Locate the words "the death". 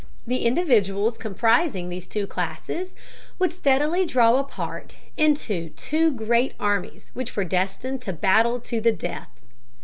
8.81-9.29